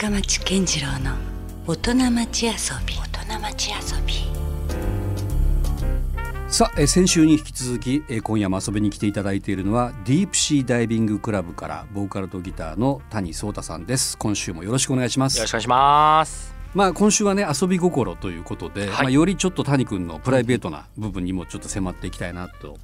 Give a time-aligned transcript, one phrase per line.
[0.00, 1.16] 深町健次郎の
[1.66, 2.52] 大人町遊
[2.86, 2.94] び。
[2.94, 4.14] 大人町遊び。
[6.48, 14.16] さあえー先週に引き続きえー今夜も遊びに来ていただいているのはディープシーダイビングクラブからボーカルとギターの谷壮太さんです。
[14.18, 15.36] 今週もよろしくお願いします。
[15.38, 16.54] よろしくお願いします。
[16.74, 18.90] まあ今週はね遊び心ということで、はい。
[18.90, 22.78] まあよりちょっと谷君のプライベートな部分にもちょっと迫っていきたいなと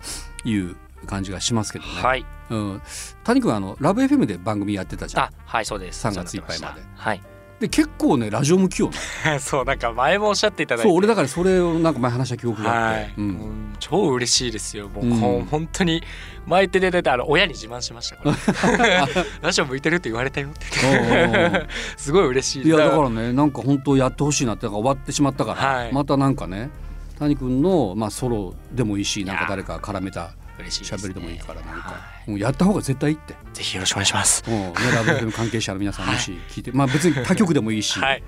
[0.44, 0.74] いう
[1.04, 2.26] 感じがしますけどね、はい。
[2.50, 2.82] うん、
[3.24, 6.06] 谷君はあのラブ FM で番組やってたじゃんあ、はい、そうです。
[6.06, 7.20] 3月いっぱいまではい。
[7.60, 10.88] で結構ねラジオ向きよね そう、なんか前もおっしゃっていただいて。
[10.88, 14.88] そう俺だからそれをなんか前話した記憶があって、はい、うん超嬉しいですよ。
[14.88, 16.02] もう、う本当に
[16.46, 18.18] 前って出ててあの親に自慢しました。
[19.40, 20.66] ラジオ向いてるって言われたよって。
[21.96, 22.66] すごい嬉しい。
[22.66, 26.70] いやだからねなんか本当やってほしいなって終わってしまったから、はいまたなんかね
[27.18, 31.12] 谷君の、まあ、ソロでもいいしなんか誰か絡めた嬉しいです、ね。
[31.12, 33.32] 喋りでもいいからなんか、はもうやった方が絶対いいって。
[33.32, 34.44] いぜひよろしくお願いします。
[34.46, 38.22] うんね、ラブ FM 関係者の皆さんもし聞いて、まあ別に他局でもいいし、 はい。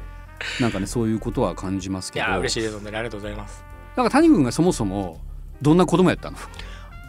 [0.60, 2.26] なんかねそういうことは感じますいけど。
[2.26, 2.74] や嬉しいです。
[2.74, 3.64] 本当にありがとうございます。
[3.96, 5.20] なんか谷君がそもそも
[5.62, 6.36] どんな子供やったの？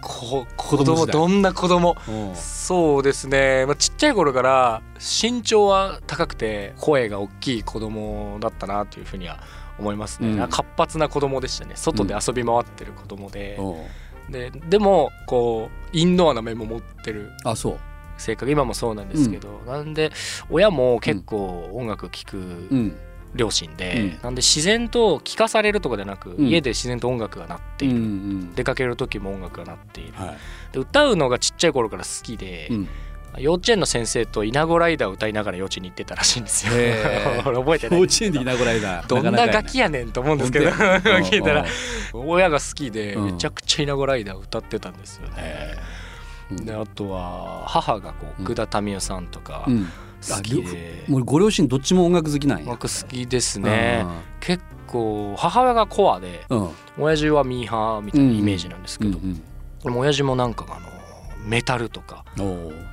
[0.02, 1.96] こ子供どんな子供。
[2.08, 2.36] うん。
[2.36, 9.40] そうですね、まあ、ちっちゃい頃から身長は高くて声が大きい子供だったなというふうには
[9.80, 10.50] 思いますね、うん。
[10.50, 11.74] 活発な子供でしたね。
[11.76, 13.76] 外で遊び回ってる子供で,、うん
[14.30, 17.80] ででもこうインドアな面も持ってるあそう。
[18.18, 20.12] 性格今もそうなんですけど、なんで
[20.50, 22.42] 親も結構音楽聴くう
[22.76, 22.98] ん。
[23.36, 24.24] 両親で、うん。
[24.24, 26.48] なんで自然と聴かされるとかでなく、ん。
[26.48, 28.56] 家で自然と音楽が鳴っている、うんうん。
[28.56, 30.38] 出かける時も音楽が鳴っている、はい。
[30.72, 32.88] で歌うのがちっちゃい頃から好きで、うん
[33.40, 36.74] 幼稚園の先生とイナゴライダーを歌いながら幼稚園に行ってたらしいんですよ。
[37.44, 38.00] 覚えてない。
[38.00, 41.66] 幼稚園でいなぐらいだどんなガキやねんと思うんですけど 聞いたら。
[42.14, 42.30] うん。
[42.30, 43.26] 親が好きでうん。
[43.26, 45.34] めちゃくちゃイナゴライダーを歌ってたんですよね。
[45.38, 46.66] へー。
[46.66, 49.88] であとは母がこううん奥田民生さんとかうん。
[50.28, 51.04] 好きで。
[51.08, 52.66] もうご両親どっちも音楽好きなんや。
[52.66, 54.06] 音楽好きですね。
[54.40, 56.62] 結構母親がコアでうん。
[56.62, 59.20] うん親父はミーハーみたいなイメージなんですけど。
[59.20, 59.36] うん。
[59.84, 60.97] でも親父もなんかあの
[61.48, 62.26] メタルとか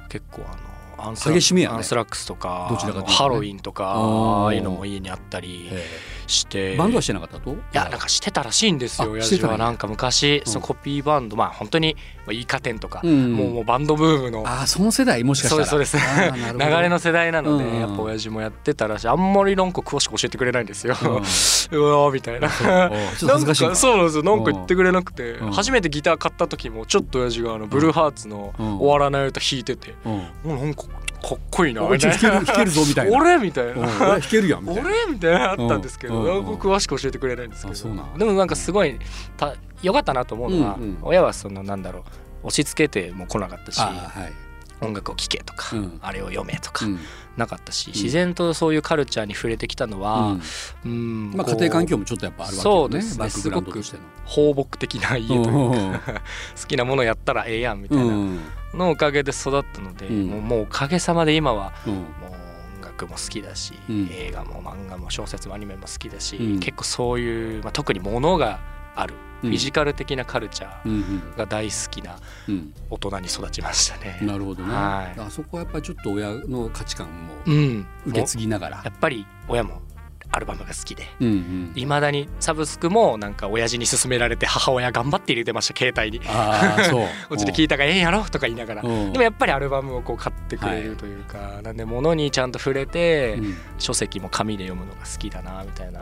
[0.08, 2.68] 結構あのアンスラックスとか
[3.06, 4.44] ハロウィンとかあー。
[4.44, 5.84] ああいうのも家にあったりへ
[6.26, 6.74] して。
[6.74, 7.50] ーバンドはしてなかったと？
[7.52, 9.56] いやなんかしてたらしいんですよあ親父は。
[9.58, 10.52] なんか昔うん。
[10.52, 11.96] そのコピーバンドまあ本当に
[12.26, 14.44] まあイカ天とかうんもうもうバンドブームの。
[14.46, 15.66] あーその世代もしかしたら。
[15.66, 19.08] そうです流れの世代なのでやっぱ親父もやってたらしい。
[19.08, 20.96] あんまりなんか詳しく教えてくれないんですよ。
[21.00, 22.48] う わーみたいな。
[22.48, 23.68] おーちょっと恥ずかしいな。
[23.68, 24.22] んわそうなんですよ。
[24.22, 25.52] なんか言ってくれなくてうん。
[25.52, 28.78] 初めてギター買った時もちょっと親父があのブルーハーツのうん。
[28.78, 30.12] 終わらない歌弾いててうん。
[30.12, 30.84] もうなんか
[31.26, 31.82] かっこいいな。
[31.84, 33.18] おみたいなちょっと弾ける弾けるぞみたいな。
[33.18, 34.82] 俺みたいうんな俺弾けるやんみたいな。
[34.82, 36.58] 俺みたいなの あったんですけど、うんうんなん。
[36.58, 37.94] か詳しく教えてくれないんですけど。
[38.18, 38.98] でもなんかすごい
[39.36, 40.98] た良かったなと思うのは、うんうん。
[41.02, 42.02] 親はそのなんだろう
[42.48, 43.94] 押し付けても来なかったしは
[44.28, 44.84] い。
[44.84, 45.98] 音楽を聴けとか、うん。
[46.02, 46.98] あれを読めとか、うん
[47.36, 50.36] なかったし自然とそういうカルチャーに触れてきたのは、
[50.84, 51.32] うん。
[51.34, 54.02] まあこう家庭環境もちょっとやっぱあるわけよそうですねねバックグラウンドとしての。
[54.24, 55.92] 放牧的な家というか、うん。
[55.98, 58.40] 好きなものやったらええやんみたいなうん。
[58.74, 60.26] のおかげで育ったので、うん。
[60.26, 61.94] もうもうおかげさまで今はうん。
[61.94, 62.04] もう
[62.76, 64.08] 音楽も好きだし、うん。
[64.12, 66.60] 映画も漫画も小説もアニメも好きだし、うん。
[66.60, 68.60] 結構そういう、まあ、特にものが
[68.96, 69.50] ある、うん。
[69.50, 72.16] フィジカル的なカルチャーうんが大好きな
[72.48, 72.74] うん。
[72.90, 74.18] 大人に育ちましたね。
[74.20, 74.72] うんなるほどね。
[74.72, 75.20] はい。
[75.20, 78.82] あそこはやっぱりちょっと親の価値観もうん、受け継ぎながら。
[78.84, 79.82] やっぱり親も
[80.30, 81.06] アルバムが好きで。
[81.20, 81.72] うんうん。
[81.76, 86.26] いまだにサブスクもなんか親父に勧められて母親頑張って入れてました携帯に。
[86.28, 87.36] ああそう。
[87.38, 88.22] ちで聞いたからええんやろ？
[88.24, 88.82] とか言いながら。
[88.82, 89.12] でうん。
[89.12, 93.56] もやっぱりアルバムをこう買ってくれるというか、なんで物にちゃんと触れて、うん。
[93.78, 96.00] 書籍も紙で読むのが好きだなみたいな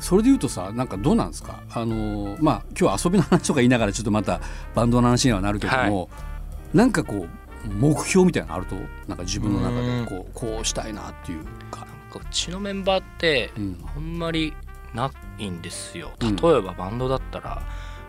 [0.00, 1.62] それで言うとさなんかどうなんですか？
[1.70, 4.40] あのーまあ今日は遊びの話とか言いながらちょっとまた
[4.74, 6.10] バンドの話にはなるけども、
[6.74, 8.76] なんかこう目標みたいなのあると？
[9.08, 13.84] なんか自分の中でこうこうしたいなっていうか、うちのメンバーってうん。
[13.96, 14.52] あんまり
[14.94, 16.12] ないんですよ。
[16.20, 16.36] うん。
[16.36, 17.62] 例えばバンドだったら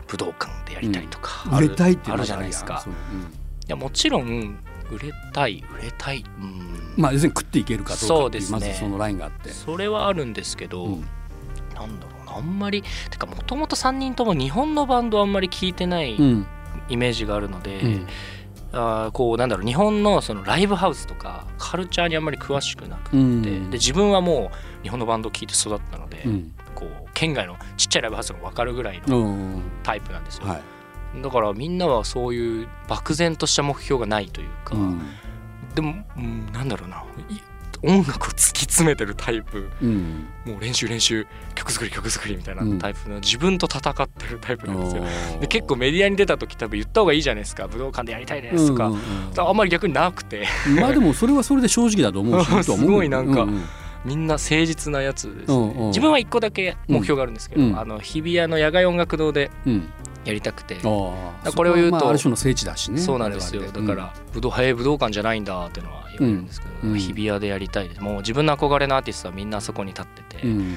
[0.08, 2.82] 武道館でやりたいとか、売れたいってあるじゃないですか。
[2.82, 2.94] そう。
[2.94, 3.22] うん。
[3.22, 3.26] い
[3.68, 4.58] やもちろん
[4.92, 6.94] 売れたい売れたいうん。
[6.96, 8.52] まあ要するに食っていけるかどうかっていうね。
[8.52, 9.50] まずそのラインがあって。
[9.50, 11.08] それはあるんですけど、うん
[11.80, 12.84] なんだろうなあんまり。
[13.10, 16.48] てかもともと3人とも日本のバンドあんまり聞いてないうん。
[16.90, 18.08] イメージがあるので、うん。
[18.74, 23.42] あーこうなんだろう日本のそのライブハウスとかカルチャーにあんまり詳しくなくて、うん。
[23.42, 24.52] で自分はも
[24.82, 26.54] う日本のバンドを聴いて育ったので、うん。
[26.76, 29.62] こう県外のちっちゃいライブハウスが分かるぐらいのうん。
[29.84, 30.58] タイプなんですよ、は
[31.16, 31.22] い。
[31.22, 35.02] だからみんなはそういう漠然とした目標がないというか、うん。
[35.74, 37.42] でも、うん、なんだろうない
[37.84, 39.70] 音楽を突き詰めてるタイプ。
[39.82, 40.28] うん。
[40.46, 45.04] もう練習練習曲作り曲作りみたいなうんタイプの、自分と戦ってるタイプなんですよ。
[45.42, 47.68] で結構メディアに出た時多分言った方がいいじゃないですか。
[47.68, 49.02] 武道館でやりたいですとか、うんうんう
[49.36, 49.48] ん。
[49.48, 50.48] あんまり逆になくて。
[50.80, 52.64] まあでもそれはそれで正直だと思うし。
[52.64, 53.64] すごいなんかうんうん。
[54.06, 55.88] みんな誠実なやつですね、うんうん。
[55.88, 57.80] 自分は一個だけ目標があるんですけど、うん。
[57.80, 59.90] あの日比谷の野外音楽堂でうん
[60.28, 61.52] やりたくて、ああ。
[61.54, 63.00] これを言うとあある種の聖地だしね。
[63.00, 63.62] そうなんですよ。
[63.62, 68.02] だから武道早い武道館じゃないんだっていうのは言われるんですけど、日比谷でやりたいです。
[68.02, 70.72] もう自分の憧れのアーティストはみんなそこに立ってて、うん。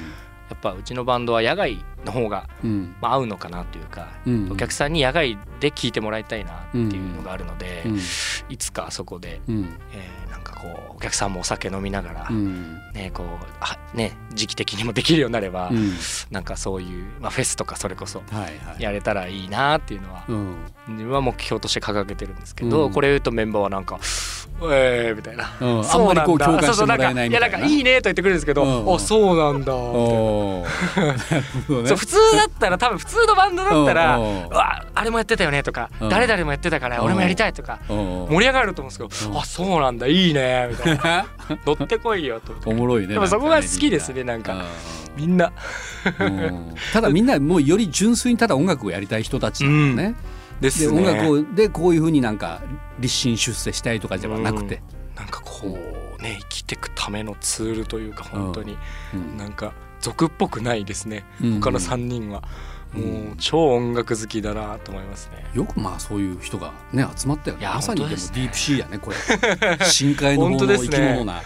[0.49, 2.95] やっぱうちのバンドは野外の方が、うん。
[3.01, 4.49] まあ、合うのかなというか、うん。
[4.51, 7.99] お客さんに野外で聴いてもらいたいなっていうのがあるので、うん。
[8.49, 9.77] いつかそこで、うん。
[9.93, 12.79] えーなんかこうお客さんもお酒飲みながら、うん。
[12.95, 13.27] ねこう
[13.59, 15.93] あね時期的にもできるようになれば、うん。
[16.31, 18.23] なんかそういう、まあ、フェスとかそれこそ
[18.79, 20.55] やれたらいいなっていうのはうん。
[20.87, 22.91] 自分は目標として掲げてるんですけど、うん。
[22.91, 23.99] これ言うとメンバーはなんか
[24.63, 25.45] 「えー」みたいな。
[25.83, 26.23] そうなんだ。
[26.23, 28.95] 共感してもらえないいやないんみたなかいいねと言ってくれるんですけど、うん。
[28.95, 29.79] あそうなんだみ
[31.75, 34.47] たいな普通だったら多分普通のバンドだったら「ううん。
[34.49, 39.39] わあれもやってたよね」とかうん「誰々もやってたから俺もやりたい」とか盛り上がると思うんですけど「うん。
[39.39, 41.25] あそうなんだいいね」みたいな
[41.65, 42.53] 「乗ってこいよ」と。
[42.69, 44.37] おもろいねでもそこが好きですねな。
[44.37, 44.65] んか。
[45.15, 45.51] みんな。
[46.19, 46.75] うん。
[46.93, 50.15] ただみんなもうより純粋にただ音楽をやりたい人たちなんだね。
[50.61, 52.61] でで音楽をでこういうふうになんか
[52.99, 54.81] 立身出世したいとかではなくて、
[55.17, 55.77] なんかこ
[56.19, 58.77] うね生きていくためのツールというか本当に。
[59.13, 59.37] うん。
[59.37, 61.23] なんか俗っぽくないですね。
[61.41, 62.43] うん他の3人は。
[62.93, 65.45] もう超音楽好きだなと思いますね。
[65.53, 67.65] よくまあそういう人がね集まったよね。
[67.65, 69.17] まさにでもディープシーやねこれ。
[69.85, 71.41] 深海の方の生き物な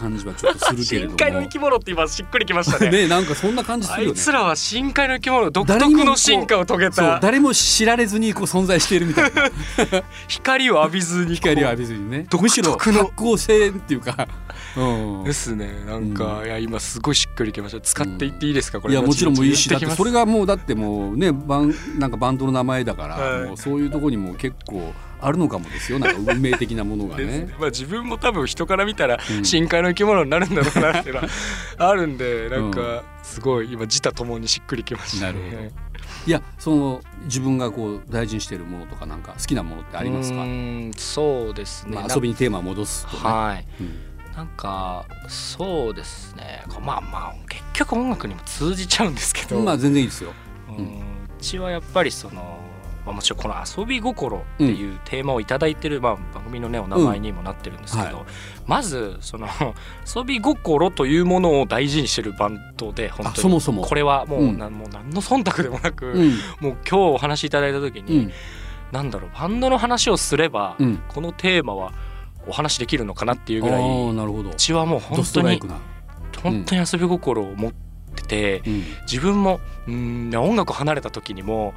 [0.00, 1.18] 感じはちょっとするけれども。
[1.18, 2.90] 深海の生き物って今しっくりきましたね。
[2.90, 4.18] ねなんかそんな感じすあるよね。
[4.18, 7.20] いつらは深海の生き物独特の進化を遂げた。
[7.20, 9.50] 誰も知られずにこう存在しているみたいな。
[10.26, 12.26] 光を浴びずに光を浴びずにね。
[12.28, 14.26] 独むしろ発光性っていうか、
[14.76, 14.82] う
[15.22, 15.70] んですね。
[15.86, 17.80] なんか、いや今すごいしっくりきました。
[17.80, 18.94] 使っていっていいですかこれ。
[18.94, 23.48] いやもちろんもういいしだってそれががもうだってもうねバンなんかバンドの名前だから、はい。
[23.48, 27.24] もうそういうところにも結構あるのかもですよなんか運命的なものがね。
[27.46, 27.54] ね。
[27.58, 29.44] まあ自分も多分人から見たらうん。
[29.44, 31.28] 深海の生き物になるんだろうなっていうのは
[31.78, 35.32] あるんでなんかすごい今自他ともにしっくりきましたね。
[35.32, 35.86] なるほど。
[36.26, 40.44] いやその自分がこう大事にしているものとかなんか好きなものってありますか？
[40.96, 43.66] そうですね、まあ、な遊びにテーマを戻すとね、はい。
[43.80, 44.16] うん。
[44.36, 46.62] なんかそうですね。
[46.82, 50.32] まあまあ結局音楽にも通じちゃうんですけど、まあ全然いいですよ。
[50.68, 50.84] うん。
[50.84, 50.88] う
[51.40, 52.58] ちはやっぱりその、
[53.06, 58.26] まあ、もちろんこの「遊び心」っていうテーマを頂いただいてる、まあ、番組のねお名前にもなってるんですけど、
[58.66, 59.48] まずその
[60.14, 63.28] 遊び心というものを大事にしてるバンドで本当に。
[63.28, 63.82] あそもそも。
[63.82, 64.58] これはもう,、うん。
[64.58, 66.30] なんもう何の忖度でもなく、うん。
[66.60, 68.32] もう今日お話しいただいた時うに、ん。
[68.92, 71.92] なんだろうバンドの話をすれば、うん、このテーマは
[72.46, 74.50] お話できるのかなっていうぐらいなるほど。
[74.50, 75.60] うちはもうド本当に
[76.42, 77.72] 本当に遊び心を持っ
[78.14, 78.84] てて、うん。
[79.02, 81.74] 自分もうん音楽離れた時にも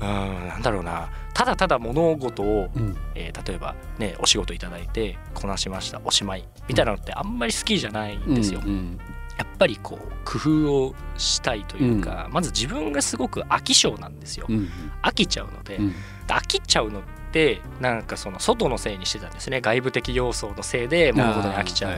[0.00, 1.10] うんなんだろうな。
[1.34, 2.96] ただただ物事を、うん。
[3.14, 6.44] えー例えばねお仕事いただいてこなしましたおしまい。
[6.68, 8.60] みたいなのってあんまり好きじゃないんですよ。
[8.64, 8.98] うん
[9.38, 14.46] やっぱりこう工夫をしたいというか、まず自分がすごく飽き性なんですよ。
[14.48, 14.68] うん。
[15.02, 15.94] 飽きちゃうので、うん。
[16.28, 17.08] 飽きちゃうのって
[17.80, 19.60] なんかその外のせいにしてたんですね。
[19.60, 21.96] 外部的要素のせいで物事に飽きちゃうっ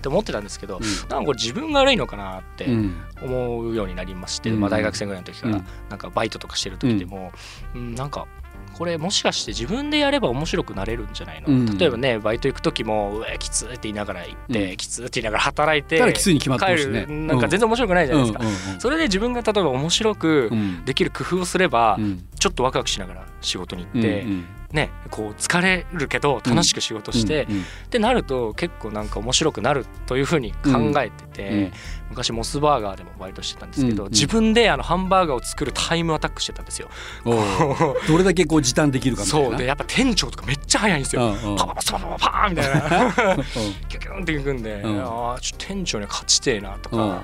[0.00, 2.94] て思ってたんですけど、はいなんかこれ自分が悪いのかなってうん。
[3.22, 4.60] 思うようになりまして、うん。
[4.60, 5.56] まあ、大学生ぐらいの時から。
[5.56, 5.66] うん。
[5.88, 7.32] なんかバイトとかしてる時でも、
[7.74, 7.94] うん。
[7.94, 8.26] なんか
[8.74, 11.78] これもしかして自分でやれば面白くなれるんじゃないの、うん。
[11.78, 14.76] 例えばねバイト行く時も「うえきつ」って言いながら行って、うん。
[14.76, 17.06] きつって言いながら働いてただきついに決まって帰るしね。
[17.06, 18.48] るなんか全然面白くないじゃないですか、うん。
[18.48, 18.74] うん。
[18.74, 18.80] うん。
[18.80, 20.84] それで自分が例えば面白くうん。
[20.84, 22.26] できる工夫をすれば、うん。
[22.38, 24.44] ちょっとワクワクしながら仕事に行うんって、うん
[24.76, 31.72] ねこう疲れるけど楽しく仕事して、うんってなると結構なんか面白くなるというふうに考えてて、うん。
[32.10, 36.88] 昔モスバーガーでもバイトしてたんですけど、うん自分であのハンバーガーを作るタイムアタックしてたんですよ。
[37.24, 39.48] どれだけこう時短できるかみたいな。
[39.48, 39.58] そう。
[39.58, 41.34] でやっぱ店長とかめっちゃ早いんですよ。
[41.56, 43.04] パパパパパパパみたいな。
[43.04, 43.42] うん。
[43.88, 45.00] キュキュンっていくんで、うん。
[45.02, 47.22] ああちょ店長には勝ちてえなとか、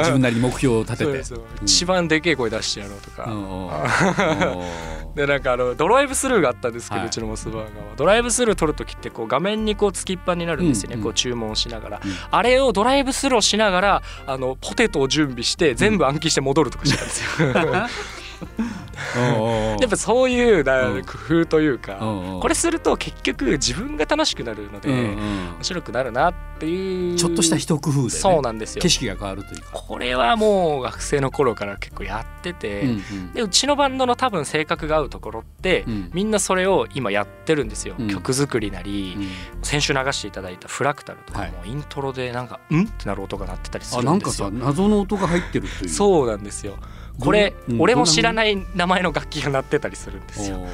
[0.00, 1.22] 自分なりに目標を立てて。
[1.62, 3.28] 一番でけえ声出してやろうとか。
[5.14, 7.08] でなんかあのドライブスルーがあったんですけど、はい。
[7.08, 7.96] うちのモスバーガーは。
[7.96, 11.04] ドライブスルー撮る時ってこう画面にこうつきっぱになるんですよね、うんうん。
[11.04, 12.12] こう注文しながら、うん。
[12.30, 17.48] あれをドライブスルーをしながらあのポテトを準備して全部暗記して戻るとかしてたんですよ、
[19.80, 22.40] やっぱそういうなうん工夫というか、うんうん。
[22.40, 25.04] これすると結局自分が楽しくなるので、うんうん。
[25.56, 28.82] 面白くなるなっていうちょっとした一工夫でねそうなんですよ。
[28.82, 29.66] 景色が変わるというか。
[29.72, 33.32] これはもう学生の頃から結構やってて、うんうん。
[33.32, 36.10] でうちのバンドの多分性格が合うところって、うん。
[36.12, 38.08] みんなそれを今やってるんですよ、うん。
[38.08, 39.28] 曲作りなり、うん。
[39.62, 44.48] 先週流していただいた「フラクタル」とかもイントロでなんか「ん?」ってなる音が鳴ってたりするんですよ。
[44.48, 44.54] さ。
[44.54, 45.90] 謎の音が入ってるという。
[45.90, 46.76] そうなんですよ
[47.20, 47.80] これ、うん。
[47.80, 50.66] 俺も知らない名前の楽器が鳴ってたりするんですよ。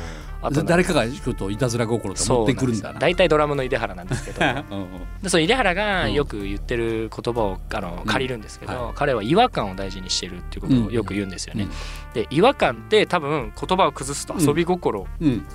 [0.43, 2.99] あとね誰かがちょっといたずら心で持ってくるんだな。
[2.99, 4.45] 大体ドラムの出原なんですけど。
[4.45, 4.89] うんうん。
[5.23, 6.13] でその出原がうん。
[6.13, 8.05] よく言ってる言葉をあのうん。
[8.07, 11.65] 借りるんですけど、は彼は違和感を大事にしてるっていうことをよく言うんですよね。
[11.65, 11.71] うん。
[12.13, 15.47] で違和感って多分言葉を崩すと遊び心うん。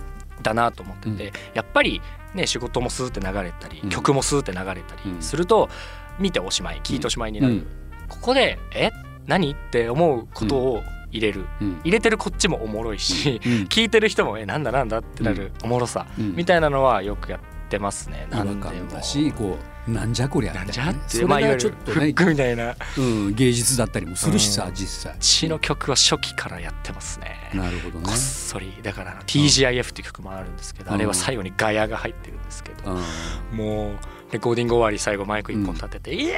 [0.42, 1.32] だなと思ってて、うん。
[1.54, 2.02] やっぱり
[2.34, 3.90] ね仕事もスーって流れたり、うん。
[3.90, 4.74] 曲もスーって流れた
[5.06, 5.22] りうん。
[5.22, 5.70] すると
[6.18, 7.68] 見ておしまい聞いておしまいになる、うん。
[8.08, 8.90] ここで「え？
[9.28, 11.82] 何?」って思うことを入れる、うん。
[11.84, 13.52] 入れてるこっちもおもろいし、うん。
[13.64, 16.36] 聞いてる人も「えなんだなんだ?」ってなるおもろさ、うん。
[16.36, 18.28] みたいなのはよくやってますね。
[18.32, 19.58] 違和感だしこ
[19.88, 22.76] うなんじゃこりゃなんじゃってまあいわがゆるフちょっとねックみたいな。
[22.98, 24.74] うん芸術だったりもするしさうん。
[24.76, 25.16] 実際。
[25.20, 27.50] 血の曲は初期からやってますね。
[27.56, 28.06] なるほどね。
[28.06, 28.78] こっそり。
[28.84, 30.96] だからあの TGIF っていう曲もあるんですけど、うん。
[30.96, 33.58] あれは最後にガヤが入ってるんですけど、うん。
[33.58, 33.98] もう
[34.32, 36.38] レコーディング終わり最後マイク一本立てて「イエ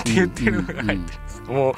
[0.00, 1.18] って言ってるのが入ってる
[1.52, 1.74] も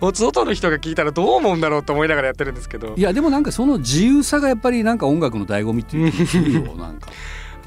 [0.00, 7.10] う外の人が聞いたらどう思うんだろうと思いながらやってるんですけどいやでもなんかその自由さがやっぱりなんか音楽の醍醐味っていうなんか。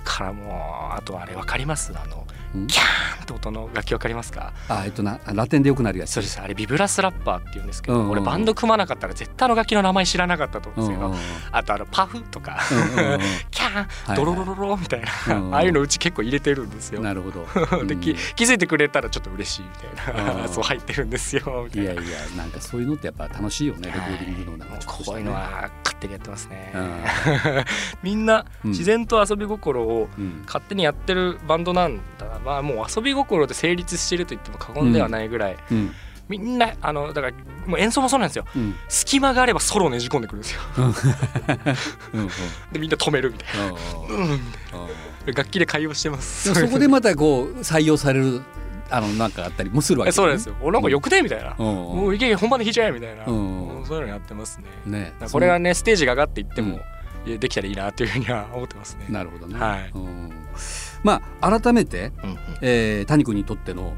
[0.04, 1.94] からもうあとあれ分かります？
[1.96, 2.68] あのうん？
[2.68, 4.54] キャーンって音の楽器分かりますか？
[4.68, 6.12] あえっとなラテンでよくなるやつ。
[6.12, 6.40] そうです。
[6.40, 8.12] あれビブラスラッパーって言うんですけど、うんうんうん。
[8.14, 11.26] 俺バンド組まなかったら絶対あの楽器の名前知らなかったと思うんですけど、うんうんうん。
[11.52, 13.20] あとあのパフとか、うんうんうん
[13.52, 17.02] キャーン、はいドロロロロみたいな、うんうんああいうのうち結構入れてるんですよ。
[17.02, 17.46] なるほど。
[17.86, 18.02] でうん。
[18.02, 19.70] き気づいてくれたらちょっと嬉しいみ
[20.04, 20.50] たいな、うん。
[20.52, 21.92] そう入ってるんですよみたいな。
[21.94, 26.72] いやいやなんかそういうのってやっぱ楽しいよねレコーディングのなんかこういうのは勝手にやってますね。
[26.76, 27.02] うん。
[28.04, 28.72] みんなうん。
[28.72, 30.44] 自然と遊び心をうん。
[30.46, 32.26] 勝手にやってるバンドなんだ。
[32.26, 35.92] な、まあ、もう遊び心で成立してると言っても過言ではないぐらい、うん。
[36.30, 37.34] みんなあのだから
[37.66, 38.46] もう演奏もそうなんですよ。
[38.56, 38.76] うん。
[38.88, 40.62] 隙間があればソロをねじ込んでくるんですよ。
[42.72, 43.50] でみんな止めるみたい
[45.26, 46.54] な、楽器で会話してます。
[46.54, 48.42] そこでまたこう採用される
[48.90, 50.56] あのなんかあったりもするわけえそうですよ。
[50.62, 51.66] 俺なんかよくねみたいな、うん。
[51.66, 54.66] もういけいけ本番で弾いちゃえみたいな、そういうのやってますね。
[54.86, 55.14] ね。
[55.32, 56.80] これはねステージが上がっていっても、
[57.26, 59.06] できたらいいなというふうには思ってますね。
[59.10, 59.92] なるほどね、はい。
[59.94, 60.32] うん。
[61.04, 63.94] まあ改めて、うんえー、谷君にとっての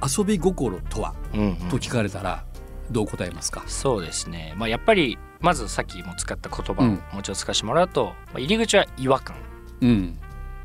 [0.00, 1.14] 遊び心とは？
[1.34, 1.46] うんうん。
[1.46, 2.44] うんと聞かれたら
[2.90, 6.92] どう答えますか、そうですね、まあ、やっぱりまずさっきも使った言葉をうん。
[6.92, 9.36] もう一度使わせてもらうと、まあ、入り口は違和感。
[9.82, 10.18] うん。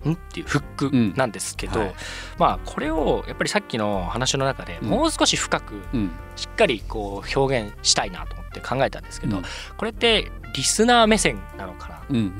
[0.06, 1.14] んっていうフックうん。
[1.16, 1.94] なんですけど、はい。
[2.38, 4.90] まあこれをやっぱりさっきの話の中でうん。
[4.90, 6.12] もう少し深くうん。
[6.36, 9.44] しっかりこう表現したいなと思って考えたんですけど、うん。
[9.78, 12.32] これってリスナー目線なのかなっうん。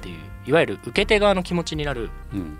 [0.00, 2.58] ていういわゆる受け手側の気持ちになるうん。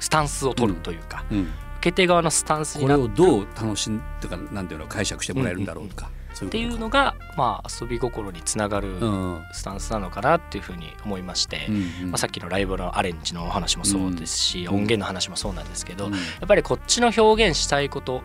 [0.00, 1.40] スタンスを取るというか、うん。
[1.40, 1.48] 受
[1.80, 8.94] け手側のスタンスにこれなっをどう楽しんとかなんていうの解釈してもらえるんだろうとか、そうていうのが、まあ、遊び心につながる
[9.52, 12.10] スタンスなのかなっていうふうに思いまして、うんうん。
[12.10, 14.68] まあ、さっきのライブのアレンジのお話もそうですし、うん。
[14.68, 16.12] 音源の話もそうなんですけど、うん。
[16.12, 18.22] やっぱりこっちの表現したいこと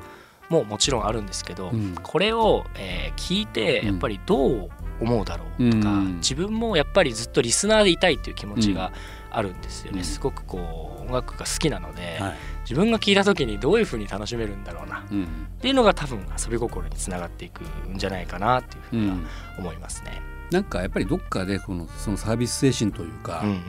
[0.49, 1.95] ももちろんあるんですけど、うん。
[2.01, 3.87] これを、えー聞いてうん。
[3.87, 4.69] やっぱりどう
[5.01, 6.15] 思うだろうとか、うん。
[6.17, 8.91] 自分もやっぱりずっとリスナーでいたいっていう気持ちが
[9.31, 10.03] あるんですよね、うん。
[10.05, 12.33] すごくこう音楽が好きなので、はい。
[12.63, 15.27] 自分が聴いた時にどういう風に楽しめるんだろうなっうん。
[15.59, 19.17] ていうのが多分遊び心につながっていくんじゃないかなっていうふううには
[19.59, 20.21] 思いますね。
[20.51, 23.61] なんかやっぱりどっかでこのそのサービス精神というか、うんうん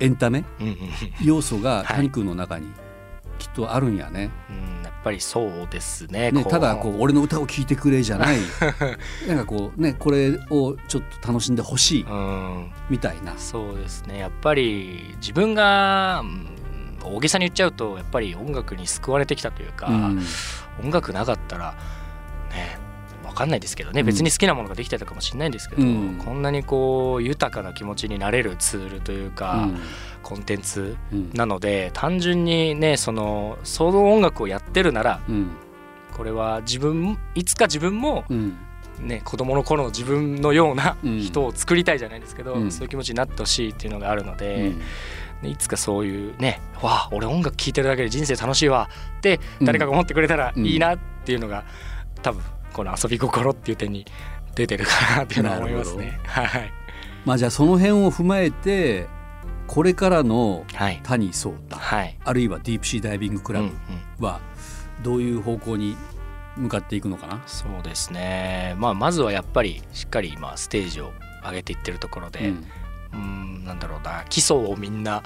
[0.00, 0.44] エンタメ？
[1.22, 1.86] 要素がはい。
[1.86, 2.66] 谷君の中に
[3.38, 4.30] きっとあるんやね。
[4.50, 6.30] うんぱりそうですね。
[6.30, 8.38] ね、こただこう俺の歌を聴いてくれじゃない。
[9.28, 12.70] なんかこうねこれをちょっと楽しんでほしいうん。
[12.88, 13.34] みたいな。
[13.36, 14.18] そうですね。
[14.18, 16.48] やっぱり自分が、うん
[17.04, 20.22] 大げさに言っちゃうとやっぱり音楽に救われてきたというか、うん。
[20.84, 21.74] 音楽なかったら
[22.50, 22.78] ね
[23.24, 24.00] 分かんないですけどね。
[24.00, 24.06] うん。
[24.06, 26.20] 別に好きなものができてたかもしれないんですけど、うん。
[26.24, 29.68] こんなにこう豊かな気持ちになれるツールというか、
[30.22, 31.30] コンテンツうん。
[31.34, 35.50] なので単純にねそのその音楽をやってるならうん。
[36.12, 38.56] これは自分いつか自分もうん。
[39.00, 41.18] ね子供の頃の自分のようなうん。
[41.20, 42.70] 人を作りたいじゃないですけど、うん。
[42.72, 44.78] そういう気持ちになってほしいっていうのがあるのうで、ん。
[45.42, 48.88] ねいつかそういうねわあ俺音楽聴いてるだけで人生楽しいわ
[49.18, 49.66] ってうん。
[49.66, 50.66] 誰かが思ってくれたらうん。
[50.66, 51.64] いいなっていうのが、
[52.22, 54.06] 多分この遊び心っていう点に
[54.54, 56.18] 出てるかなっていうのは思いますね。
[56.26, 56.72] はい、
[57.24, 59.06] まあじゃあその辺を踏まえて
[59.72, 61.00] これからのはい。
[61.02, 62.18] 谷壮太はい。
[62.22, 63.72] あるいはディープシーダイビングクラうんうん。
[64.18, 64.42] ブは
[65.02, 65.96] どういう方向に
[66.58, 71.10] 向かっていくのかな、そうですね、まあ、まずはやっぱりしっかり今ステージを
[71.42, 72.66] 上げていってるところで、うん。
[73.14, 75.22] うんなんだろうな基礎をみんな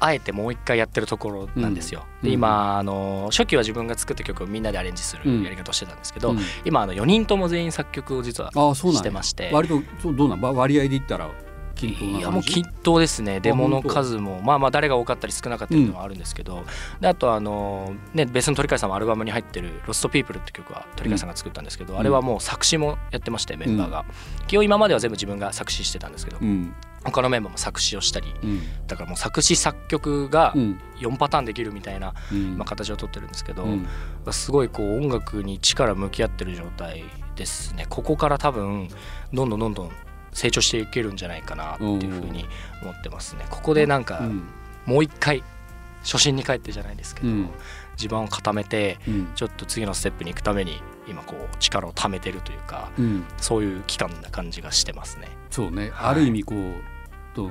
[0.00, 2.06] あえてもう一回やってるところなんですよ。
[2.22, 2.28] うん。
[2.28, 5.42] で今あの初期は自分が作った曲をみんなでアレンジすうん。
[5.42, 6.38] るやり方をしてたんですけど、うん。
[6.64, 8.98] 今あの4人とも全員作曲を実はああそうなんや。
[9.00, 9.50] してまして。
[9.52, 11.30] 割とそうどうなんば割合で言ったら
[11.80, 13.40] 均等いやもう均等ですね。
[13.40, 14.40] デモの数も。
[14.42, 16.62] まあまあ誰が多かったり少なかったりのはあるんですけど、
[17.00, 24.04] であとあのね別の鳥飼さんもアルバムに入ってる「ロストピープルって曲は鳥飼さんが作ったんですけど、あれはもう作詞もやってましてメンバーが、
[24.46, 26.74] 基本今までは全部自分が作詞してたんですけど、うん。
[27.02, 28.60] 他のメンバーも作詞をしたりうん。
[28.86, 30.80] だからもう作詞作曲がうん。
[30.98, 32.58] 4パターンできるみたいな、うん。
[32.58, 33.86] まあ、形をとってるんですけど、うん。
[34.32, 37.04] すごいこう音楽に力向き合ってる状態
[37.36, 37.86] ですね。
[37.88, 38.88] ここから多分
[39.32, 39.90] どんどんどんどん
[40.32, 42.46] 成長していけるんじゃないかなっていうふうに
[42.82, 43.46] 思ってますね。
[43.50, 44.42] ここでなんかうん。
[44.86, 45.42] もう一回
[46.02, 47.50] 初心に帰ってじゃないですけど、うん。
[47.96, 49.28] 地盤を固めてうん。
[49.34, 53.24] ちょっと次のステップに行くために今こう力を貯めてるというかうん。
[53.36, 55.28] そういう期間な感じがしてますね。
[55.50, 56.10] そうね、はい。
[56.10, 56.74] ある意味こう
[57.34, 57.48] と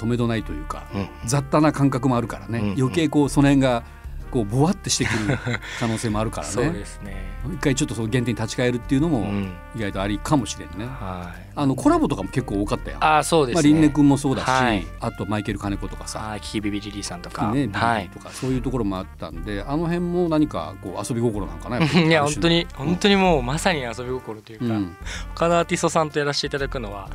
[0.00, 1.08] 止めどないというか、うん。
[1.26, 2.74] 雑多な感覚もあるからね、うん。
[2.80, 3.82] 余計こうその辺が
[4.30, 5.38] こうぼわってしてくる
[5.78, 7.30] 可能性もあるから そうねですね。
[7.46, 9.52] 一回ちょっとその原点に立ち返るっていうのもうん。
[9.76, 11.42] 意外とありかもしれんね、はい。
[11.54, 12.96] あのコラボとかも結構多かったよ。
[13.00, 13.54] ああそうですね。
[13.54, 14.86] まあ、リンネ君もそうだし、はい。
[15.00, 18.08] あとマイケル金子とかさ、はい、キキビビリリーさんとか、ね、はい。
[18.08, 24.96] とかそういうところもあったんであの辺も何かこう遊び心なんかないや本当に本当にもうまさに遊び心というか、うん。
[25.34, 27.08] 他のアーティストさんとやらせていただくのは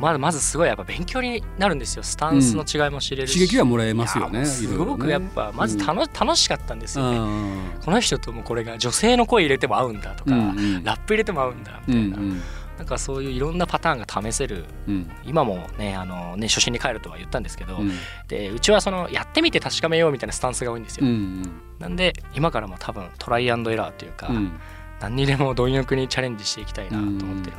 [0.00, 2.02] まずまずすごいやっぱ勉強になるんですよ。
[2.02, 10.84] スタンスの違いも知れるし、刺激はもらえますよねすごくやっぱまず楽,、楽しかったんですよね、うんこの人ともこれが女性の声入れても合うんだとか、うんうん。
[10.84, 12.42] ラップ入れても合うんだみたいな、うんうん。
[12.78, 14.64] なんかそういういろんなパターンが試せる。
[14.88, 15.10] うん。
[15.24, 17.90] 今もねあのね初心に帰るとは言ったんですけど、うん。
[18.28, 21.42] でうちはそのやってみて確かめようみたいなスタンスが多いんですよ、うん
[21.78, 24.52] なんで今からも多分トライアンドエラーというか、うん。
[25.00, 27.50] 何にでも貪欲にチャレンジしていきたいなと思ってるので、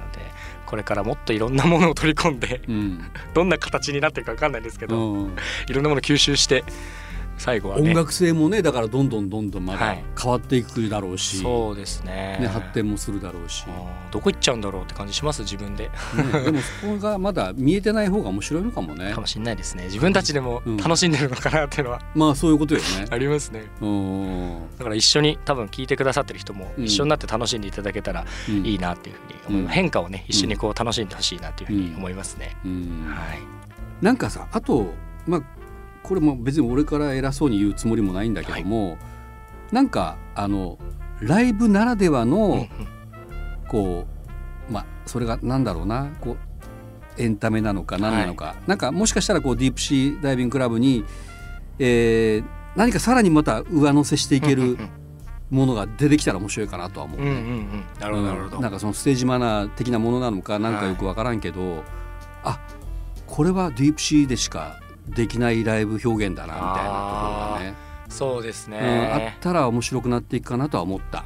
[0.72, 3.12] これからもっといろんなものを取り込んでうん。
[3.34, 5.36] どんな形になってるか分かんないですけど、うん
[5.68, 6.64] いろんなものを吸収して
[7.42, 7.90] 最後はね。
[7.90, 10.04] 音楽性もねだからどんどんどんどんまだはい。
[10.22, 12.38] 変わっていくだろうし、そうですね。
[12.40, 13.66] ね、発展もするだろうし、
[14.12, 19.12] どこ行っちゃうんだろうって感じします自分で、ねでもそこがまだ見えてない方が面白いのかもね。
[19.12, 19.86] かもしれないですね。
[19.86, 20.78] 自分たちでもうん。
[20.78, 22.02] 楽しんでるのかなっていうのは。
[22.14, 22.86] まあそういうことよね。
[23.10, 23.64] ありますね。
[23.82, 26.86] うんだから一緒に多分聞いてくださってる人もうん。
[26.86, 28.66] 一緒になって楽しんでいただけたらうん。
[28.66, 29.74] いいなっていうふうに思います、うん。
[29.74, 33.06] 変化をね一緒にこう楽しんでほしいなっていうふうに思いますね、うん。
[33.08, 33.40] はい。
[34.04, 34.94] なんかさあと
[35.26, 35.61] まあ
[36.04, 38.98] これも別に俺から偉そうに言うつもりもないんだけども、
[39.72, 40.78] なんかあの
[41.20, 42.68] ライブならではの、
[43.68, 44.06] こ
[44.70, 46.38] うまあそれがなんだろうなこ
[47.18, 51.06] うエンタメなのか何なのか、なんかもしかしたらこうディープシーダイビングクラブに、
[51.80, 54.78] えー何かさらにまた上乗せしていける
[55.50, 57.26] ものが出てきたら面白いかなとは思うね。
[57.26, 57.86] うんうんうん。
[58.00, 58.64] なるほどなるほど、うん。
[58.64, 61.84] なんかそのステージマナー的なものなのかなんかよくわからんけど、
[62.46, 62.62] あ
[63.28, 66.86] これはディープシーでしかできないライブ表現だなみたいなとこ
[67.48, 67.76] ろがね、
[68.10, 68.82] そうですね、う
[69.20, 71.20] ん、あったら面白くなっていくかなとは思った。
[71.20, 71.24] あ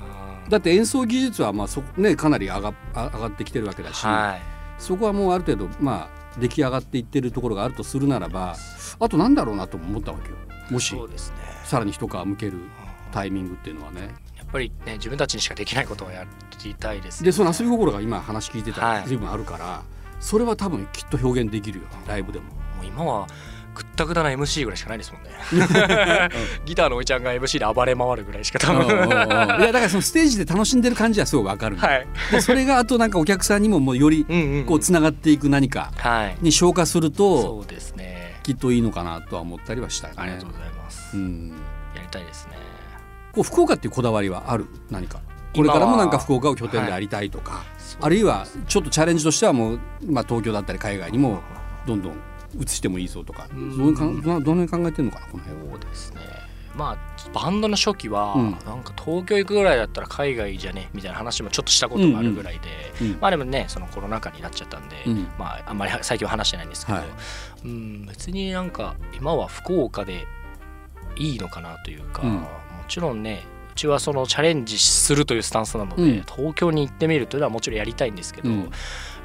[0.48, 4.82] ーだって演奏技術はまあそ、ね、かなり上があ上がってきてるわけだし、はい。
[4.82, 8.56] そこはもうある程度まあ出来上がっていってるところがあるとするならば
[9.00, 10.36] あとなんだろうなとも思ったわけよ。
[10.70, 11.02] もしね。
[11.64, 12.60] さらに一皮向ける
[13.12, 14.14] タイミングっていうのはね。
[14.38, 16.26] やっぱりね自分たちにしかできないことをや
[16.64, 17.26] りたいですね。
[17.26, 19.02] でその遊び心が今話聞いてたはい。
[19.02, 19.82] ら随分あるから、
[20.20, 21.86] それは多分きっと表現できるよ。
[22.08, 22.46] ライブでも。
[22.46, 23.28] もう今は
[23.76, 25.30] ぐったぐだな MC ぐらいしかないですもんね。
[26.66, 32.08] ギターのおいちゃんが MC で暴れ回るぐらいしか多分いやだからそのステージで楽しんでる感じはすごいわかる、はい。
[32.32, 34.26] でそれがあとなんかお客さんにももうより
[34.66, 36.38] こうつながっていく何かはい。
[36.42, 38.40] に消化するとそうですね。
[38.44, 40.22] きっといいのかなとは思ったりはしたよね。
[40.22, 41.54] ありがとうございます、うん。
[41.96, 42.58] やりたいですね。
[43.34, 44.68] こう福岡っていうこだわりはある？
[44.90, 45.20] 何か。
[45.54, 47.64] これからもなんか福岡を拠点でありたいとか、
[48.02, 51.40] あるいはちょっとチャレンジとしてはもう、まあ、東京だったり海外にも
[51.88, 52.14] どんどん
[52.60, 53.48] 移してもいいぞとか。
[53.52, 55.62] どういうかどどの辺考えてるのかなこの辺。
[55.62, 55.72] は。
[55.72, 56.22] そうですね。
[56.76, 58.52] まあバンドの初期は、うん。
[58.66, 62.70] なんか東京行くぐらいだったら海外じゃねみたいな話もちょっとしたことがあるぐらいで、
[63.02, 63.08] うん。
[63.12, 63.18] うん。
[63.22, 65.28] まあでもねそのコロナ禍になっちゃったんで、うん。
[65.38, 67.08] まああんまり最近は話してないんですけど、はい。
[67.66, 70.28] うん別になんか今は福岡で
[71.18, 72.32] いいのかなというか、うん。
[72.34, 72.48] も
[72.88, 76.10] ちろんねうちはそのチャレンジするというスタンスなので、うん。
[76.24, 78.72] 東京に行ってみるというのはもちろんやりたいんですけど、うん。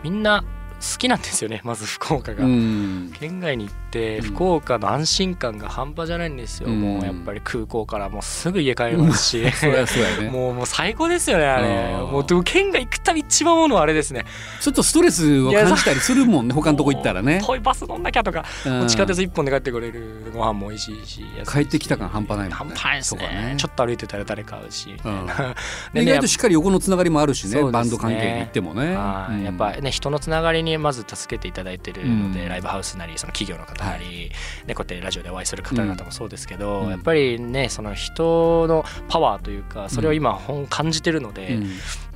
[0.04, 0.44] みんな
[0.80, 2.44] 好きなんですよねまず福岡が。
[2.44, 3.74] うん県外に行っ
[4.22, 6.80] 福岡の安心感が半端じゃないんですよ、うん。
[6.80, 9.50] もうやっぱり空港からもうすぐ家帰れますし、 うや
[10.20, 10.30] ね。
[10.30, 11.94] もうもう最高ですよねあれ。
[11.94, 14.24] うんもうでも県外行くたび一番思うのはあれですね。
[14.60, 17.40] ちょっとストレスを感じたりするもんね他のとこ行ったらね。
[17.44, 18.88] 遠いバス乗んなきゃとか、うん。
[18.88, 21.24] 地下鉄一本で帰ってくれるご飯も美味しいし。
[21.50, 22.54] 帰ってきた感半端ないもんね。
[22.54, 23.22] 半端ないですね。
[23.22, 23.54] ね。
[23.56, 25.26] ちょっと歩いてたら誰か会うし、うん。
[25.94, 28.92] でね意外としっかり横のつながりもあるしねバンド関係に行ってもね。
[28.92, 32.48] やっぱね人のつながりにまず助けていただいてるので、うん。
[32.48, 34.30] ライブハウスなりその企業の方なり、
[34.66, 36.90] ね、こうやってラジオでお会いする方々もそうですけど、うん。
[36.90, 41.70] やっぱりねその人のパワーというかそれを今本感じてるので、うん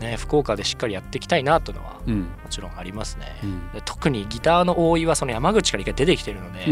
[0.05, 2.21] ね、福岡でしっかりやっていきたいなというのはうん。
[2.21, 3.73] もちろんありますね、うん。
[3.73, 6.67] で特にギターの大井はその山口から一回出てきてるので、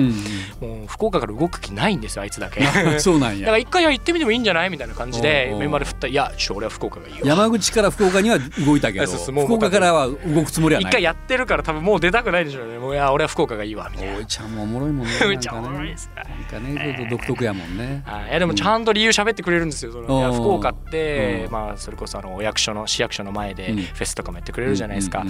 [0.60, 2.60] もう福岡から動く気ないんですよあいつだけ。
[2.60, 3.50] だかうんそうなんや。
[3.50, 10.90] ら一回行ってみてもいいんじゃないみたいな感じでメンバーで振ったら「いやちょ俺は福岡がいいよ」山口から福岡には動いたけど福岡からは動くつもりはない。
[10.90, 12.78] 一回やってるから多分もう出たくないでしょうね。
[12.78, 14.16] もういや俺は福岡がいいわみたいな。
[14.16, 15.12] おいちゃんもおもろいもんね。
[15.26, 16.22] めっちゃおもろいですね。
[16.22, 18.02] なんかねちょっと独特やもんね。
[18.06, 19.92] はい、いやでもちゃんと理由喋ってくれるんですよ。
[19.92, 21.52] その福岡って、うん。
[21.52, 23.76] まあ、それこそあのお役所の市役所の前でうん。
[23.82, 25.24] フェスとかもやってくれるじゃないですか、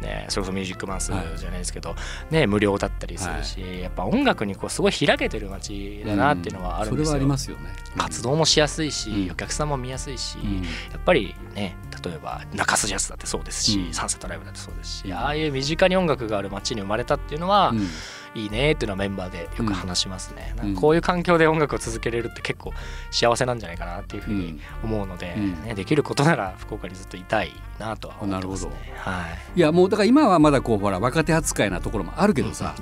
[0.00, 1.38] ね、それこそミュージックマンスはい。
[1.38, 1.94] じゃないですけど、
[2.30, 7.04] ね、無料だったりするし、やっぱ音楽にこうすごい開けてる街だなっていうのはあるんですよ。
[7.06, 7.72] それはありますよね。
[7.96, 9.30] 活動もしやすいし、うん。
[9.32, 10.62] お客さんも見やすいし、うん。
[10.62, 10.62] や
[10.98, 13.92] っぱりね例えば中洲ジャズだってそうですし、うん。
[13.92, 17.86] サンセットライブだってそうですし、うんああいう身近に音楽がある街に生まれたっていうのは、うん
[18.34, 20.56] いいねっていうのはメンバーでよく話しますね、ん。
[20.56, 22.72] なんかこういう環境で音楽を続けれるって結構
[23.10, 25.64] 幸せなんじゃないかなっていうふうに思うので、うん。
[25.64, 28.72] ね、できることなら福岡にずっといたいなとは思ってますね。
[29.04, 29.58] なはい。
[29.58, 32.74] いやもうだから今はまだこうほら若手扱いなところもあるけどさ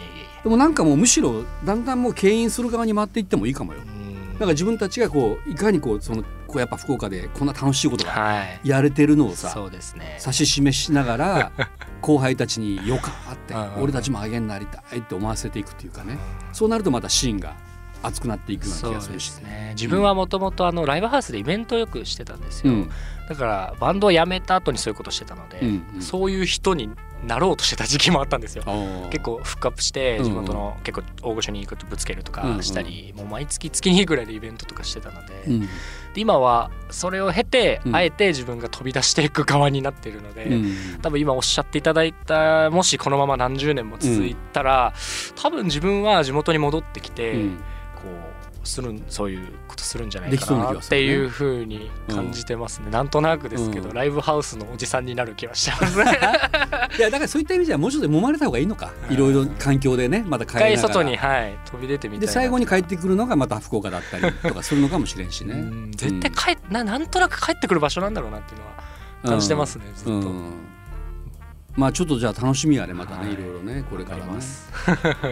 [0.43, 3.81] でもなんかもうむしろだんだんもう牽引する側に回っていってもいいかもよ。
[3.81, 3.98] うん
[4.39, 8.61] なんか自分たちがこういかにこうそのこうやっぱ福岡でこんな楽しいことがはい。
[8.65, 10.19] やれてるのをさそうですね。
[10.21, 11.53] 指し示しながら
[12.01, 16.19] 後輩たちによかって俺たちもあげになりたいって思わせていくっていうかね。
[16.53, 17.57] そうなるとまたシーンが
[18.03, 19.31] 熱くなっていくような気がするし。
[19.31, 19.73] ですね。
[19.75, 22.91] 自分はもともとあのライブハウスでイベントをよくしてたんですよ、うん。
[23.29, 26.01] だからバンドを辞めた後にそういうことしてたので、うんうん。
[26.01, 26.91] そういう人に
[27.25, 28.63] なろうとしてた時期もあったんですよ。
[28.65, 30.31] 結結構フックアップしてうんうん。
[30.31, 32.57] 地元の結構大御所に行くとぶつけるとうんうん。
[32.59, 35.61] かしたり、もう毎月月にぐらいでイベントとかしてたので,、うん。
[35.61, 35.69] で
[36.17, 37.97] 今はそれを経て、うん。
[37.97, 44.93] あえて自分が飛び出していく側になってるので、うん多分今おっしゃっていただいたもしこのまま何十年も続いたら、
[45.37, 47.57] 多分自分は地元に戻ってきて、うん。
[47.97, 53.95] こうするんそういうことするんじゃないかなっていうふうに感じてますね、なんとなくですけど、うん。
[53.95, 56.05] ライブハウスのおじさんになる気はしてますね。
[56.99, 58.93] いやだからそういった意味ではもうちょっと揉まれた方がいいのか。
[59.09, 60.95] うんいろいろ環境でねまた一変えながら。
[60.95, 68.73] 回外に、はい、飛び出てみたいなで最後に帰ってくるのがまた福岡だったりとかするのかもしれんしねうん絶対帰っななんとなく帰ってくる場所なんだろうなっていうのは
[69.25, 70.53] 感じてますね、ずっと、うん
[71.79, 73.35] まあちょっとじゃあ楽しみやねまたね、はい。
[73.35, 74.33] い、ろいろねこれからね。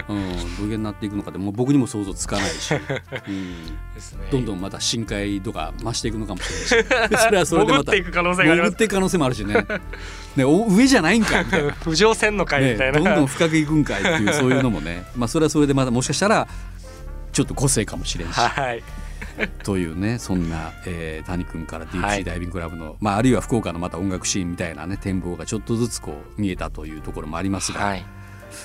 [0.09, 4.29] うん、どげになっていくのかでもう僕にも想像つかないし、うん、ですね。
[4.31, 7.19] どんどんまた深海度が増していくのかもしれないし。
[7.19, 9.67] それはそれでま潜ったていく可能性があっていく可能性もあるしね。
[10.37, 15.05] ねお上じゃないんかみたいな、浮上船の会みたね、いな、どんどん深くいくんかいっていうそういうのもね。
[15.17, 16.47] まあそれはそれでまたもしかしたら
[17.33, 18.37] ちょっと個性かもしれんし。
[18.39, 18.85] はい
[19.65, 22.17] というねそんな、えー谷君からディープはい。
[22.19, 28.05] シーダイビングクラブの、まあ、あるいは福岡のまた音楽シーンみたいなね展望がちょっとずつこう見えたというところもありますが、はい。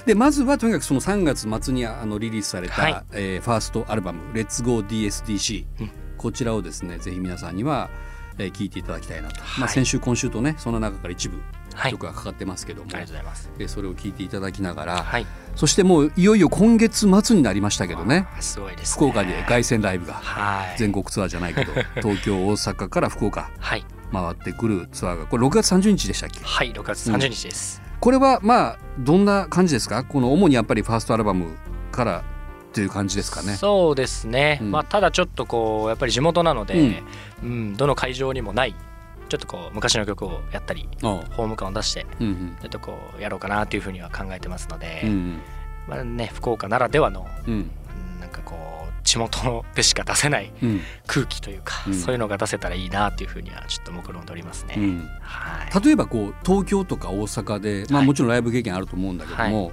[0.05, 3.03] でまずはとにかくその3月末にあのリリースされた、はい。
[3.11, 5.91] えーファーストアルバム「レッツゴー DSDC、うん。
[6.17, 7.89] こちらをですねぜひ皆さんには、
[8.37, 9.69] えー聞いていただきたいなと、まあ、はい。
[9.69, 11.45] 先週今週とねその中から一部はい
[11.89, 13.49] 曲がかかってますけども、ありがとうございます。
[13.59, 15.25] えーそれを聞いていただきながら、はい。
[15.55, 18.27] そしてもういよいよ今月末になりましたけどね。
[18.39, 18.95] すごいですね。
[18.95, 20.77] 福岡で凱旋ライブがはい。
[20.77, 23.85] 全国ツアーじゃないけど 東京大阪から福岡はい。
[24.11, 26.39] 回ってくるツアーがこれ6月30日でしたっけ？
[26.43, 30.03] はい6月30日です、これはまあどんな感じですか？
[30.03, 31.55] この主にやっぱりファーストアルバム
[31.93, 32.23] から
[32.73, 33.53] という感じですかね。
[33.55, 34.71] そうですね、うん。
[34.71, 37.03] まあただちょっとこうやっぱり地元なので、
[37.43, 38.75] うんどの会場にもない
[39.31, 42.57] ちょっとこう昔の曲をやったりホーム感を出してうんうん。
[42.61, 45.39] ちょっとこうやろうかなというふうには考えてますので、うん
[45.87, 47.25] まあね福岡ならではの
[48.19, 48.55] なんかこ
[48.89, 50.81] う地元でしか出せないうん。
[51.07, 51.93] 空気というか、うん。
[51.93, 54.75] そういうのが出せたらいいなっていうふうにはちょっと目論んでおりますね。
[54.77, 55.09] うん。
[55.21, 55.83] はい。
[55.85, 58.07] 例えばこう東京とか大阪で、まあ、はい。
[58.07, 59.71] もちろんライブ経験あると思うんだけども、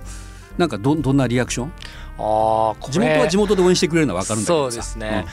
[0.57, 1.73] なんかどどんなリアクション？
[2.19, 4.73] あ地元は地元で応援してくれるのは分かるんだけどさ。
[4.73, 5.25] そうですね、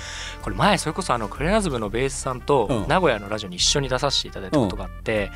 [0.41, 2.41] これ前それこそあのクレナズムのベースさんうん。
[2.41, 5.32] と名古屋のラジオに一緒に出させていただいたことがあって、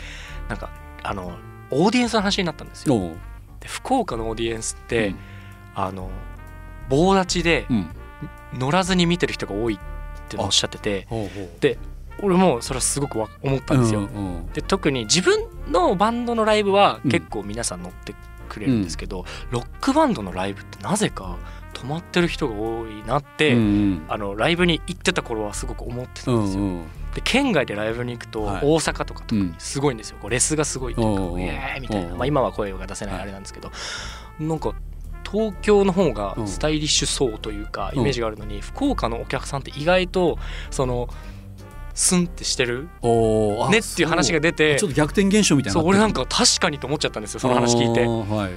[0.48, 0.70] なんか
[1.04, 1.34] あの
[1.72, 2.96] オーディエンスの話になったんですよ。
[3.60, 5.16] で福岡のオーディエンスって、
[5.76, 6.10] あの
[6.90, 7.88] 棒立ちでうん。
[8.54, 9.80] 乗らずに見てる人が多いっ
[10.28, 11.08] ておっしゃってて
[11.60, 11.78] で
[12.24, 14.00] 俺もそれはすごくわ思ったんですよ。
[14.00, 14.10] うんう
[14.40, 18.16] んで特に自分のバンドのライブはうん結構皆さん乗って
[18.50, 21.38] くれるんですけど、ロックバンドのライブってなぜか
[21.74, 24.06] 止まってる人が多いなって、うんうん。
[24.10, 26.64] あのライブに行ってた頃はすごく思ってたうんんですよ。
[26.64, 28.62] うんで県外でライブに行くとはい。
[28.64, 29.56] 大阪とか特にうん。
[29.58, 30.18] すごいんですよ。
[30.22, 33.24] こうレスがすごいというかイエーイみたいな、まあ、今は声が出せないはい。
[33.24, 33.72] あれなんですけど、
[34.40, 34.74] なんか
[35.32, 36.48] 東京の方がうん。
[36.48, 38.02] スタイリッシュそうというかうん。
[38.02, 40.38] イメージがあるのに、福岡のお客さんって意外と
[40.70, 41.10] その
[41.93, 42.89] スンってしてる
[43.71, 48.06] ねっていう話が出てちょっと逆転現象みたいなそう俺なんか確かにと思っちゃったんですよその話聞いて。
[48.06, 48.52] はい。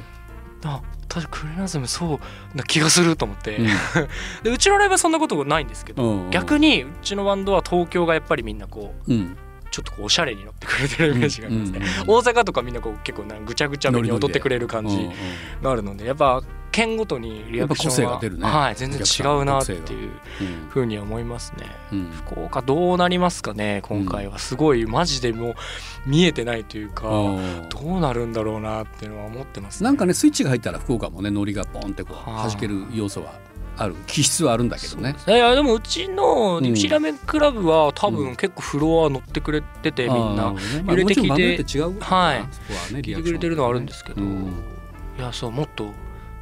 [0.64, 2.20] あ確かクレナズムそ
[2.54, 3.66] うな気がすると思って、うん。
[4.44, 6.30] でうちのライブはそんなことないんですけど、うんうん。
[6.30, 9.36] 逆にうちのバンドは東京がやっぱりみんなこううん
[9.72, 15.08] ちょっとこうおしゃれに乗ってくれてるイメージがありますね、大阪とかみんなこう結構なぐちゃぐちゃめに踊ってくれる感じ。
[15.62, 16.06] があるので。
[16.06, 18.46] やっぱ県ごとにリアクションが出るね。
[18.46, 19.80] はい、全然違うなっていう
[20.40, 21.66] うんふうには思いますね。
[21.92, 22.10] うん。
[22.10, 24.38] 福岡どうなりますかね今回は。
[24.38, 25.54] すごいマジでもう
[26.06, 32.48] 見えてないというか、うんどうなるんだろうなっていうのは思ってます、ね、なんかねスイッチが入ったら福岡もねノリがポンってこうはあ。
[32.48, 33.32] 弾ける要素は
[33.76, 35.16] ある気質はあるんだけどね。
[35.26, 36.64] いやでもうちのうん。
[36.64, 38.16] ニュージーラーメンクラブは多うん。
[38.16, 40.54] 分結構フロア乗ってくれててみんな。
[40.86, 41.28] 揺れてきて。
[41.28, 42.44] はい。
[43.00, 44.52] 聞いてくれてるのはあるんですけど、うん。
[45.18, 45.92] いやそうもっと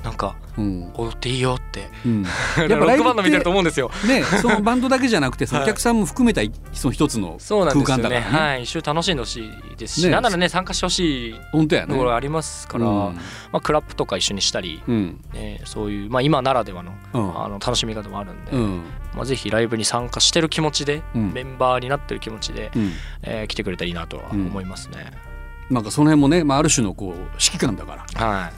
[0.03, 0.93] なんかうん。
[0.95, 1.89] 踊っていいよって。
[2.05, 2.23] うん。
[2.23, 3.91] ロックバンド見てると思うんですよ。
[4.07, 6.41] ねそのバンドだけじゃなくて そのお客さんも含めた
[6.73, 7.39] その一つの。
[7.39, 8.21] 空間だからね。
[8.21, 10.11] はい、一緒に楽しんでほしいですし、ね。
[10.11, 11.89] なんならね参加してほしい本当やね。
[11.89, 12.93] ところありますから、うん。
[12.93, 13.13] ま
[13.53, 15.21] あクラップとか一緒にしたり、うん。
[15.33, 17.45] ね、そういうまあ今ならではのうん。
[17.45, 18.83] あの楽しみ方もあるんで、うん。
[19.15, 21.33] まあぜひライブに参加してる気持ちで、うん。
[21.33, 22.93] メンバーになってる気持ちで、うん。
[23.23, 25.30] えー来てくれたらいいなとは思いますね。
[25.71, 28.27] なんかその辺もね、まあ、ある種のこう指揮官だから。
[28.27, 28.51] は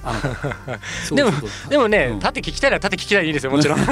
[1.11, 1.13] い。
[1.15, 1.31] でも
[1.69, 2.21] でもね、うん。
[2.21, 3.79] 縦聞きたいなら縦聞きたいでいいですよもちろ ん。
[3.79, 3.87] こっ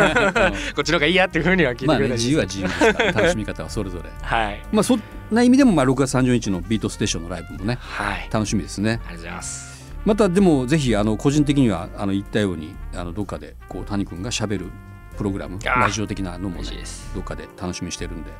[0.82, 4.10] ちの方がいいやっていうふうには聞いてくまあれたらいね自由は自由ですから楽しみ方はそれぞれ。
[4.22, 4.62] はい。
[4.72, 8.28] まあそんな意味でもまあ6月30日の BEAT STATION のライブもねはい。
[8.32, 8.90] 楽しみですね。
[8.90, 9.70] ありがとうございます。
[10.06, 14.70] またでもぜひあの個人的にはあの言ったようにあのどっかでこう谷君がしゃべる
[15.18, 16.68] プログラムラジオ的なのもね
[17.14, 18.30] どっかで楽しみにしてるんで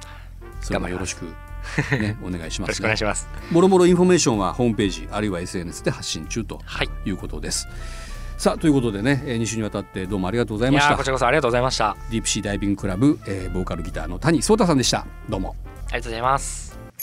[0.63, 1.27] それもよろしく
[1.93, 3.29] ねお願いしよろしますねくお願いします。
[3.51, 6.89] もろもろインフォメーションはホームページあるいは SNS で発信中とはい。
[7.05, 7.67] いうことです。
[8.39, 10.97] さあということでね2週にわたってどうもありがとうございました。
[10.97, 11.91] こちらこそありがとうございました。
[11.91, 15.07] あ Deep Sea Diving Club、えーボーカルギターの谷壮太さんでした。
[15.29, 15.55] どうも。
[15.89, 16.70] りがとうございます